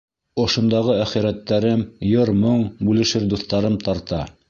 [0.43, 4.29] —Ошондағы әхирәттәрем, йыр-моң бүлешер дуҫтарым тарта.